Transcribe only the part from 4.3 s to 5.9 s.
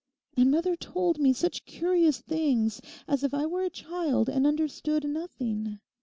understood nothing.